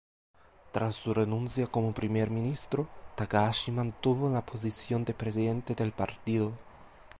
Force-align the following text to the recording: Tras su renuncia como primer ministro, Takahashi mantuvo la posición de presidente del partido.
Tras 0.71 0.95
su 0.95 1.13
renuncia 1.13 1.67
como 1.67 1.93
primer 1.93 2.31
ministro, 2.31 2.87
Takahashi 3.15 3.69
mantuvo 3.71 4.31
la 4.31 4.43
posición 4.43 5.05
de 5.05 5.13
presidente 5.13 5.75
del 5.75 5.91
partido. 5.91 6.53